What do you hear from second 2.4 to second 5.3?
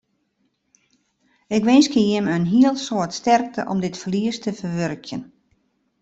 hiel soad sterkte om it ferlies te ferwurkjen.